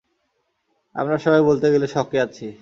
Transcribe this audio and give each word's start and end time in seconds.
আমরা 0.95 1.15
সবাই 1.17 1.41
বলতে 1.49 1.67
গেলে 1.73 1.87
শকে 1.87 2.17
আছি! 2.25 2.47